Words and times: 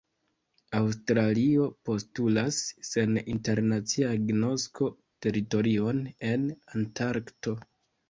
Aŭstralio 0.77 1.67
postulas, 1.89 2.57
sen 2.89 3.15
internacia 3.35 4.11
agnosko, 4.17 4.93
teritorion 5.29 6.05
en 6.35 6.53
Antarkto. 6.77 7.61